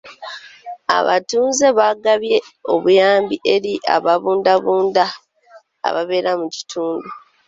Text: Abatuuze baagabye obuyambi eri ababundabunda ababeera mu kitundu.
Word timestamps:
Abatuuze 0.97 1.67
baagabye 1.77 2.37
obuyambi 2.73 3.35
eri 3.53 3.73
ababundabunda 3.95 5.05
ababeera 5.87 6.31
mu 6.41 6.47
kitundu. 6.55 7.09